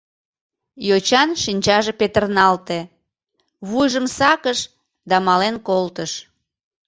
Йочан 0.87 1.29
шинчаже 1.43 1.93
петырналте, 1.99 2.79
вуйжым 3.67 4.05
сакыш 4.17 4.59
да 5.09 5.15
мален 5.25 5.55
колтыш. 5.67 6.11